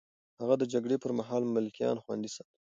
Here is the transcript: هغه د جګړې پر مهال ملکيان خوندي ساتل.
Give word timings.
هغه 0.41 0.55
د 0.57 0.63
جګړې 0.73 0.97
پر 1.03 1.11
مهال 1.19 1.43
ملکيان 1.55 1.95
خوندي 2.03 2.29
ساتل. 2.35 2.59